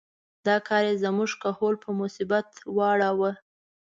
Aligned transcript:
دا 0.47 0.55
کار 0.67 0.83
یې 0.89 0.95
زموږ 1.03 1.31
کهول 1.43 1.75
په 1.83 1.89
مصیبت 2.01 2.47
واړاوه. 2.77 3.31